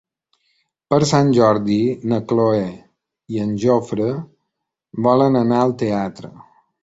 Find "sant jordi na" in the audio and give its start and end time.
1.09-2.19